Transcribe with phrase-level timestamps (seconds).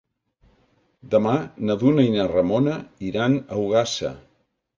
[1.11, 1.33] Demà
[1.71, 2.79] na Duna i na Ramona
[3.11, 4.13] iran a Ogassa.